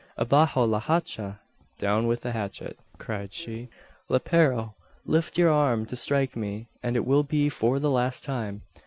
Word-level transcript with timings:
"Abajo 0.17 0.63
la 0.63 0.79
hacha!" 0.79 1.41
(Down 1.77 2.07
with 2.07 2.21
the 2.21 2.31
hatchet), 2.31 2.79
cried 2.97 3.35
she. 3.35 3.69
"Lepero! 4.09 4.73
lift 5.05 5.37
your 5.37 5.51
arm 5.51 5.85
to 5.85 5.95
strike 5.95 6.35
me, 6.35 6.69
and 6.81 6.95
it 6.95 7.05
will 7.05 7.21
be 7.21 7.49
for 7.49 7.77
the 7.77 7.91
last 7.91 8.23
time!" 8.23 8.63